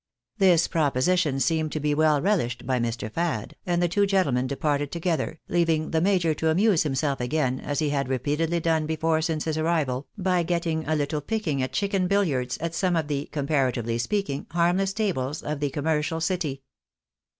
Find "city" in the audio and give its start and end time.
16.19-16.63